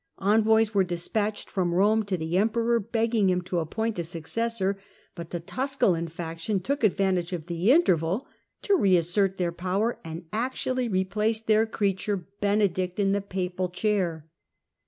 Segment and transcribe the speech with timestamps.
[0.19, 3.69] Envoys were despatched from Death of Romo to the emperor, begging him to ap mSint
[3.69, 4.79] point a successor;
[5.13, 8.25] but the Tusculan faction 1047 * took advantage of the interval
[8.63, 14.27] to reassert their power, and actually replaced their creature, Bene dict, in the papal chair.